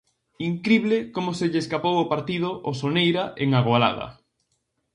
Incrible 0.49 0.97
como 1.15 1.31
se 1.37 1.45
lle 1.51 1.61
escapou 1.63 1.95
o 1.99 2.09
partido 2.13 2.49
ó 2.69 2.71
Soneira 2.81 3.23
en 3.43 3.49
Agolada. 3.59 4.07